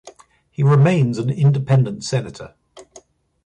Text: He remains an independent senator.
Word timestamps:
He 0.49 0.63
remains 0.63 1.19
an 1.19 1.29
independent 1.29 2.03
senator. 2.03 2.55